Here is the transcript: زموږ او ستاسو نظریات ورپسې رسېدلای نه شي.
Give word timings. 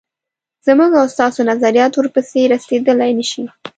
زموږ 0.67 0.91
او 0.99 1.05
ستاسو 1.13 1.41
نظریات 1.51 1.93
ورپسې 1.95 2.41
رسېدلای 2.53 3.11
نه 3.19 3.25
شي. 3.31 3.43